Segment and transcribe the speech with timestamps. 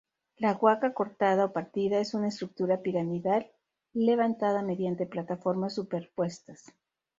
[0.37, 3.51] La Huaca Cortada o Partida es una estructura piramidal
[3.93, 6.73] levantada mediante plataformas superpuestas.